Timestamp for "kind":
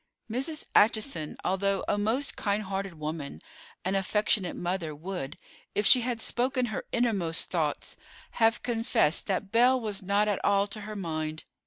2.35-2.63